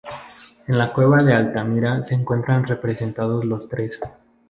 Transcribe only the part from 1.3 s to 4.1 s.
Altamira se encuentran representados los tres.